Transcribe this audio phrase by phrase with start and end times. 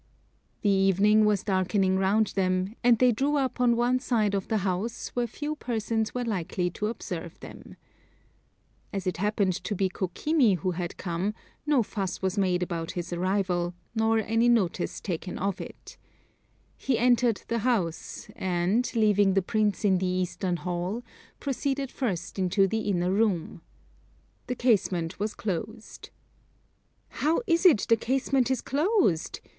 [0.63, 4.57] The evening was darkening round them, and they drew up on one side of the
[4.65, 7.75] house, where few persons were likely to observe them.
[8.91, 11.35] As it happened to be Kokimi who had come,
[11.67, 15.97] no fuss was made about his arrival, nor any notice taken of it.
[16.79, 21.03] He entered the house; and, leaving the Prince in the Eastern Hall,
[21.39, 23.61] proceeded first into the inner room.
[24.47, 26.09] The casement was closed.
[27.09, 29.41] "How is it the casement is closed?"